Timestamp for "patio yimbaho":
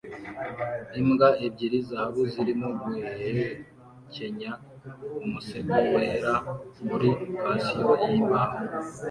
7.41-8.57